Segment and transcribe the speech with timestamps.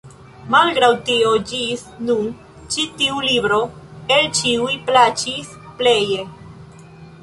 [0.53, 2.33] Malgraŭ tio, ĝis nun
[2.77, 3.63] ĉi tiu libro
[4.19, 6.31] el ĉiuj plaĉis pleje.